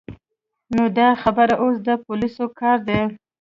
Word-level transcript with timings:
نو 0.75 0.83
دا 0.97 1.07
خبره 1.21 1.55
اوس 1.63 1.75
د 1.87 1.89
پولیسو 2.05 2.45
کار 2.59 2.77
دی. 2.87 3.01